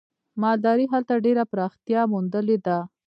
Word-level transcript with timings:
مالدارۍ 0.41 0.85
هلته 0.93 1.13
ډېره 1.25 1.43
پراختیا 1.51 2.01
موندلې 2.13 2.57
ده. 2.65 2.77